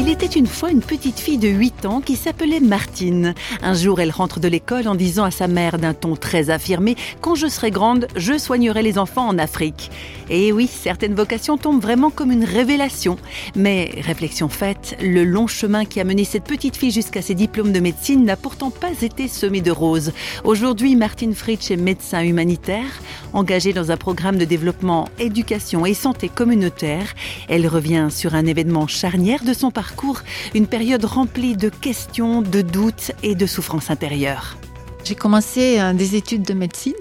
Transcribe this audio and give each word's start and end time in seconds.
Il 0.00 0.08
était 0.08 0.26
une 0.26 0.46
fois 0.46 0.70
une 0.70 0.80
petite 0.80 1.18
fille 1.18 1.38
de 1.38 1.48
8 1.48 1.84
ans 1.84 2.00
qui 2.00 2.14
s'appelait 2.14 2.60
Martine. 2.60 3.34
Un 3.62 3.74
jour, 3.74 4.00
elle 4.00 4.12
rentre 4.12 4.38
de 4.38 4.46
l'école 4.46 4.86
en 4.86 4.94
disant 4.94 5.24
à 5.24 5.32
sa 5.32 5.48
mère 5.48 5.76
d'un 5.76 5.92
ton 5.92 6.14
très 6.14 6.50
affirmé 6.50 6.94
Quand 7.20 7.34
je 7.34 7.48
serai 7.48 7.72
grande, 7.72 8.06
je 8.14 8.38
soignerai 8.38 8.82
les 8.82 8.96
enfants 8.96 9.26
en 9.26 9.38
Afrique. 9.38 9.90
Et 10.30 10.52
oui, 10.52 10.66
certaines 10.66 11.14
vocations 11.14 11.56
tombent 11.56 11.80
vraiment 11.80 12.10
comme 12.10 12.30
une 12.30 12.44
révélation. 12.44 13.16
Mais, 13.56 13.90
réflexion 14.02 14.48
faite, 14.48 14.96
le 15.00 15.24
long 15.24 15.46
chemin 15.46 15.84
qui 15.84 16.00
a 16.00 16.04
mené 16.04 16.24
cette 16.24 16.44
petite 16.44 16.76
fille 16.76 16.90
jusqu'à 16.90 17.22
ses 17.22 17.34
diplômes 17.34 17.72
de 17.72 17.80
médecine 17.80 18.24
n'a 18.24 18.36
pourtant 18.36 18.70
pas 18.70 18.92
été 19.02 19.28
semé 19.28 19.60
de 19.60 19.70
roses. 19.70 20.12
Aujourd'hui, 20.44 20.96
Martine 20.96 21.34
Fritsch 21.34 21.70
est 21.70 21.76
médecin 21.76 22.22
humanitaire, 22.22 23.00
engagée 23.32 23.72
dans 23.72 23.90
un 23.90 23.96
programme 23.96 24.36
de 24.36 24.44
développement 24.44 25.08
éducation 25.18 25.86
et 25.86 25.94
santé 25.94 26.28
communautaire. 26.28 27.14
Elle 27.48 27.66
revient 27.66 28.08
sur 28.10 28.34
un 28.34 28.46
événement 28.46 28.86
charnière 28.86 29.44
de 29.44 29.52
son 29.52 29.70
parcours 29.70 30.20
une 30.54 30.66
période 30.66 31.04
remplie 31.04 31.56
de 31.56 31.68
questions, 31.68 32.42
de 32.42 32.62
doutes 32.62 33.12
et 33.22 33.34
de 33.34 33.46
souffrances 33.46 33.90
intérieures. 33.90 34.56
J'ai 35.04 35.14
commencé 35.14 35.80
euh, 35.80 35.94
des 35.94 36.16
études 36.16 36.42
de 36.42 36.54
médecine. 36.54 36.94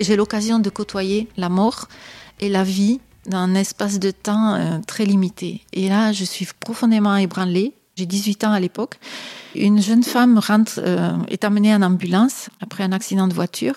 J'ai 0.00 0.16
l'occasion 0.16 0.58
de 0.58 0.70
côtoyer 0.70 1.28
la 1.36 1.48
mort 1.48 1.88
et 2.40 2.48
la 2.48 2.64
vie 2.64 3.00
dans 3.26 3.38
un 3.38 3.54
espace 3.54 3.98
de 3.98 4.10
temps 4.10 4.54
euh, 4.54 4.78
très 4.86 5.04
limité. 5.04 5.62
Et 5.72 5.88
là, 5.88 6.12
je 6.12 6.24
suis 6.24 6.48
profondément 6.58 7.16
ébranlée. 7.16 7.74
J'ai 7.96 8.06
18 8.06 8.44
ans 8.44 8.52
à 8.52 8.60
l'époque. 8.60 8.98
Une 9.54 9.80
jeune 9.80 10.02
femme 10.02 10.38
rentre, 10.38 10.78
euh, 10.78 11.12
est 11.28 11.44
amenée 11.44 11.74
en 11.74 11.82
ambulance 11.82 12.48
après 12.60 12.82
un 12.82 12.92
accident 12.92 13.28
de 13.28 13.34
voiture. 13.34 13.74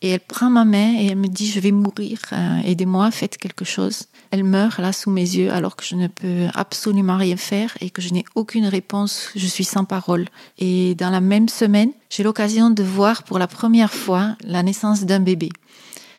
Et 0.00 0.10
elle 0.10 0.20
prend 0.20 0.50
ma 0.50 0.64
main 0.64 0.94
et 0.98 1.06
elle 1.06 1.18
me 1.18 1.28
dit, 1.28 1.48
je 1.48 1.60
vais 1.60 1.70
mourir, 1.70 2.18
aidez-moi, 2.64 3.12
faites 3.12 3.36
quelque 3.36 3.64
chose 3.64 4.06
elle 4.32 4.44
meurt 4.44 4.78
là 4.78 4.92
sous 4.92 5.10
mes 5.10 5.20
yeux 5.20 5.52
alors 5.52 5.76
que 5.76 5.84
je 5.84 5.94
ne 5.94 6.06
peux 6.08 6.46
absolument 6.54 7.18
rien 7.18 7.36
faire 7.36 7.76
et 7.82 7.90
que 7.90 8.00
je 8.00 8.12
n'ai 8.14 8.24
aucune 8.34 8.66
réponse, 8.66 9.30
je 9.36 9.46
suis 9.46 9.64
sans 9.64 9.84
parole. 9.84 10.26
Et 10.58 10.94
dans 10.94 11.10
la 11.10 11.20
même 11.20 11.50
semaine, 11.50 11.92
j'ai 12.08 12.22
l'occasion 12.22 12.70
de 12.70 12.82
voir 12.82 13.24
pour 13.24 13.38
la 13.38 13.46
première 13.46 13.92
fois 13.92 14.34
la 14.42 14.62
naissance 14.62 15.04
d'un 15.04 15.20
bébé. 15.20 15.50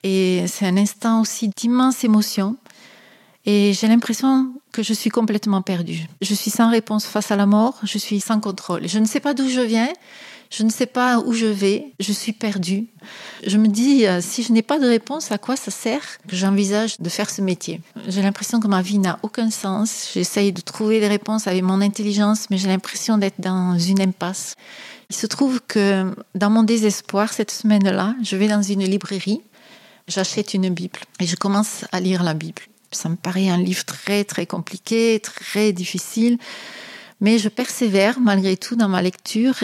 Et 0.04 0.46
c'est 0.48 0.66
un 0.66 0.78
instant 0.78 1.22
aussi 1.22 1.50
d'immense 1.50 2.04
émotion. 2.04 2.58
Et 3.46 3.74
j'ai 3.74 3.88
l'impression 3.88 4.54
que 4.72 4.84
je 4.84 4.94
suis 4.94 5.10
complètement 5.10 5.62
perdue. 5.62 6.08
Je 6.22 6.34
suis 6.34 6.52
sans 6.52 6.70
réponse 6.70 7.06
face 7.06 7.32
à 7.32 7.36
la 7.36 7.46
mort, 7.46 7.80
je 7.84 7.98
suis 7.98 8.20
sans 8.22 8.40
contrôle. 8.40 8.88
Je 8.88 9.00
ne 9.00 9.06
sais 9.06 9.20
pas 9.20 9.34
d'où 9.34 9.50
je 9.50 9.60
viens, 9.60 9.90
je 10.50 10.64
ne 10.64 10.70
sais 10.70 10.86
pas 10.86 11.20
où 11.20 11.34
je 11.34 11.48
vais, 11.48 11.94
je 12.00 12.14
suis 12.14 12.32
perdue. 12.32 12.86
Je 13.46 13.58
me 13.58 13.68
dis, 13.68 14.06
euh, 14.06 14.22
si 14.22 14.44
je 14.44 14.54
n'ai 14.54 14.62
pas 14.62 14.80
de 14.80 14.88
réponse, 14.88 15.32
à 15.32 15.38
quoi 15.38 15.56
ça 15.56 15.72
sert 15.72 16.20
que 16.28 16.36
j'envisage 16.36 17.00
de 17.00 17.10
faire 17.10 17.30
ce 17.30 17.42
métier? 17.42 17.82
J'ai 18.08 18.22
l'impression 18.22 18.60
que 18.60 18.68
ma 18.68 18.82
vie 18.82 19.00
n'a 19.00 19.20
aucun 19.24 19.50
sens. 19.50 20.12
J'essaye 20.14 20.54
de 20.54 20.62
trouver 20.62 21.00
des 21.00 21.08
réponses 21.08 21.48
avec 21.48 21.64
mon 21.64 21.82
intelligence, 21.82 22.50
mais 22.50 22.58
j'ai 22.58 22.68
l'impression 22.68 23.18
d'être 23.18 23.42
dans 23.42 23.78
une 23.78 24.00
impasse. 24.00 24.56
Il 25.10 25.16
se 25.16 25.28
trouve 25.28 25.60
que 25.68 26.16
dans 26.36 26.50
mon 26.50 26.64
désespoir, 26.64 27.34
cette 27.34 27.52
semaine-là, 27.52 28.16
je 28.24 28.36
vais 28.38 28.48
dans 28.48 28.62
une 28.62 28.84
librairie, 28.84 29.42
j'achète 30.08 30.54
une 30.54 30.70
Bible 30.70 31.00
et 31.20 31.26
je 31.26 31.36
commence 31.36 31.86
à 31.92 32.00
lire 32.00 32.24
la 32.24 32.34
Bible. 32.34 32.62
Ça 32.92 33.10
me 33.10 33.16
paraît 33.16 33.50
un 33.50 33.58
livre 33.58 33.86
très 33.86 34.24
très 34.24 34.46
compliqué, 34.46 35.20
très 35.22 35.74
difficile. 35.74 36.38
Mais 37.22 37.40
je 37.40 37.50
persévère 37.50 38.20
malgré 38.20 38.58
tout 38.58 38.76
dans 38.76 38.90
ma 38.90 39.02
lecture. 39.02 39.56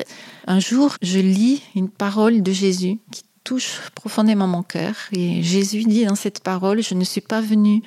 Un 0.48 0.60
jour, 0.60 0.96
je 1.02 1.20
lis 1.20 1.62
une 1.76 1.90
parole 1.90 2.42
de 2.42 2.52
Jésus 2.52 3.00
qui 3.12 3.24
touche 3.44 3.82
profondément 3.96 4.48
mon 4.48 4.64
cœur. 4.64 4.96
Et 5.12 5.44
Jésus 5.44 5.84
dit 5.84 6.06
dans 6.06 6.16
cette 6.16 6.42
parole, 6.42 6.82
je 6.82 6.94
ne 6.94 7.04
suis 7.04 7.22
pas 7.22 7.42
venu 7.42 7.82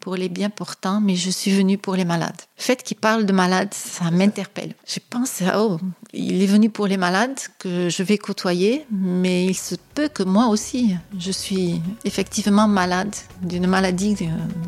pour 0.00 0.16
les 0.16 0.28
bien 0.28 0.50
portants, 0.50 1.00
mais 1.00 1.16
je 1.16 1.30
suis 1.30 1.50
venu 1.50 1.78
pour 1.78 1.96
les 1.96 2.04
malades. 2.04 2.40
Le 2.56 2.62
fait 2.62 2.82
qu'il 2.82 2.96
parle 2.96 3.26
de 3.26 3.32
malades, 3.32 3.72
ça 3.72 4.10
m'interpelle. 4.10 4.74
Je 4.86 4.98
pense, 5.10 5.42
oh, 5.54 5.78
il 6.12 6.42
est 6.42 6.46
venu 6.46 6.70
pour 6.70 6.86
les 6.86 6.96
malades 6.96 7.38
que 7.58 7.88
je 7.88 8.02
vais 8.02 8.18
côtoyer, 8.18 8.86
mais 8.90 9.46
il 9.46 9.54
se 9.54 9.74
peut 9.94 10.08
que 10.08 10.22
moi 10.22 10.46
aussi, 10.48 10.94
je 11.18 11.30
suis 11.30 11.80
effectivement 12.04 12.68
malade 12.68 13.14
d'une 13.42 13.66
maladie 13.66 14.16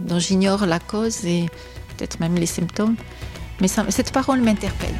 dont 0.06 0.18
j'ignore 0.18 0.66
la 0.66 0.78
cause 0.78 1.24
et 1.24 1.46
peut-être 1.96 2.20
même 2.20 2.34
les 2.34 2.46
symptômes. 2.46 2.96
Mais 3.60 3.68
cette 3.68 4.12
parole 4.12 4.40
m'interpelle. 4.40 4.94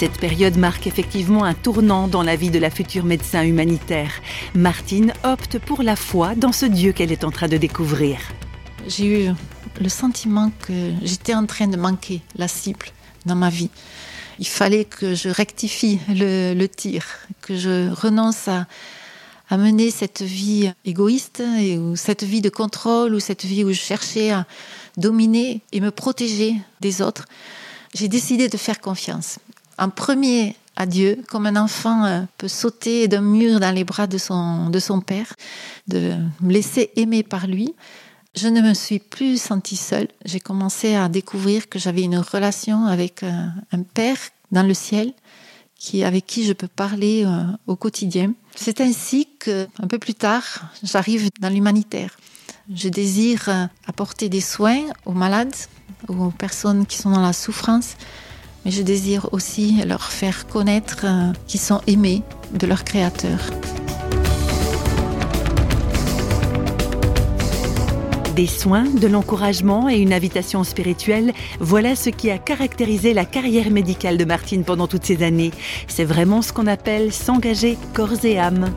Cette 0.00 0.18
période 0.18 0.56
marque 0.56 0.86
effectivement 0.86 1.44
un 1.44 1.52
tournant 1.52 2.08
dans 2.08 2.22
la 2.22 2.34
vie 2.34 2.48
de 2.48 2.58
la 2.58 2.70
future 2.70 3.04
médecin 3.04 3.42
humanitaire. 3.42 4.10
Martine 4.54 5.12
opte 5.24 5.58
pour 5.58 5.82
la 5.82 5.94
foi 5.94 6.34
dans 6.34 6.52
ce 6.52 6.64
Dieu 6.64 6.92
qu'elle 6.92 7.12
est 7.12 7.22
en 7.22 7.30
train 7.30 7.48
de 7.48 7.58
découvrir. 7.58 8.18
J'ai 8.88 9.26
eu 9.26 9.34
le 9.78 9.88
sentiment 9.90 10.52
que 10.62 10.94
j'étais 11.02 11.34
en 11.34 11.44
train 11.44 11.66
de 11.66 11.76
manquer 11.76 12.22
la 12.36 12.48
cible 12.48 12.86
dans 13.26 13.34
ma 13.34 13.50
vie. 13.50 13.68
Il 14.38 14.46
fallait 14.46 14.86
que 14.86 15.14
je 15.14 15.28
rectifie 15.28 15.98
le, 16.08 16.66
tir, 16.66 17.04
que 17.42 17.58
je 17.58 17.92
renonce 17.92 18.48
à, 18.48 18.66
mener 19.54 19.90
cette 19.90 20.22
vie 20.22 20.72
égoïste 20.86 21.42
ou 21.78 21.94
cette 21.94 22.24
vie 22.24 22.40
de 22.40 22.48
contrôle 22.48 23.14
ou 23.14 23.20
cette 23.20 23.44
vie 23.44 23.64
où 23.64 23.68
je 23.68 23.80
cherchais 23.80 24.30
à 24.30 24.46
dominer 24.96 25.60
et 25.72 25.80
me 25.82 25.90
protéger 25.90 26.54
des 26.80 27.02
autres, 27.02 27.26
j'ai 27.94 28.08
décidé 28.08 28.48
de 28.48 28.56
faire 28.56 28.80
confiance. 28.80 29.38
En 29.80 29.88
premier 29.88 30.56
à 30.76 30.84
Dieu, 30.84 31.22
comme 31.30 31.46
un 31.46 31.56
enfant 31.56 32.04
euh, 32.04 32.20
peut 32.36 32.48
sauter 32.48 33.08
d'un 33.08 33.22
mur 33.22 33.60
dans 33.60 33.74
les 33.74 33.84
bras 33.84 34.06
de 34.06 34.18
son, 34.18 34.68
de 34.68 34.78
son 34.78 35.00
père, 35.00 35.34
de 35.88 36.16
me 36.42 36.52
laisser 36.52 36.90
aimer 36.96 37.22
par 37.22 37.46
lui. 37.46 37.74
Je 38.34 38.48
ne 38.48 38.60
me 38.60 38.74
suis 38.74 38.98
plus 38.98 39.40
sentie 39.40 39.76
seule. 39.76 40.08
J'ai 40.26 40.38
commencé 40.38 40.94
à 40.94 41.08
découvrir 41.08 41.70
que 41.70 41.78
j'avais 41.78 42.02
une 42.02 42.18
relation 42.18 42.84
avec 42.84 43.22
un, 43.22 43.54
euh, 43.72 43.78
un 43.78 43.82
père 43.82 44.18
dans 44.52 44.62
le 44.62 44.74
ciel 44.74 45.14
qui, 45.76 46.04
avec 46.04 46.26
qui 46.26 46.44
je 46.44 46.52
peux 46.52 46.68
parler 46.68 47.24
euh, 47.24 47.44
au 47.66 47.74
quotidien. 47.74 48.34
C'est 48.54 48.82
ainsi 48.82 49.28
que, 49.38 49.66
un 49.82 49.86
peu 49.86 49.98
plus 49.98 50.14
tard, 50.14 50.44
j'arrive 50.82 51.30
dans 51.40 51.48
l'humanitaire. 51.48 52.18
Je 52.72 52.90
désire 52.90 53.48
apporter 53.86 54.28
des 54.28 54.42
soins 54.42 54.82
aux 55.06 55.12
malades, 55.12 55.54
aux 56.08 56.30
personnes 56.30 56.84
qui 56.84 56.98
sont 56.98 57.10
dans 57.10 57.22
la 57.22 57.32
souffrance, 57.32 57.96
mais 58.64 58.70
je 58.70 58.82
désire 58.82 59.28
aussi 59.32 59.82
leur 59.86 60.02
faire 60.02 60.46
connaître 60.46 61.04
euh, 61.04 61.32
qu'ils 61.46 61.60
sont 61.60 61.80
aimés 61.86 62.22
de 62.52 62.66
leur 62.66 62.84
Créateur. 62.84 63.38
Des 68.36 68.46
soins, 68.46 68.84
de 68.84 69.06
l'encouragement 69.06 69.88
et 69.88 69.98
une 69.98 70.12
invitation 70.12 70.64
spirituelle, 70.64 71.32
voilà 71.58 71.94
ce 71.96 72.10
qui 72.10 72.30
a 72.30 72.38
caractérisé 72.38 73.12
la 73.12 73.24
carrière 73.24 73.70
médicale 73.70 74.16
de 74.16 74.24
Martine 74.24 74.64
pendant 74.64 74.86
toutes 74.86 75.04
ces 75.04 75.22
années. 75.22 75.50
C'est 75.88 76.04
vraiment 76.04 76.40
ce 76.40 76.52
qu'on 76.52 76.66
appelle 76.66 77.12
s'engager 77.12 77.76
corps 77.92 78.24
et 78.24 78.38
âme. 78.38 78.72